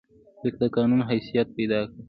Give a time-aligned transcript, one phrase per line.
[0.41, 1.95] لیک د قانون حیثیت پیدا کړ.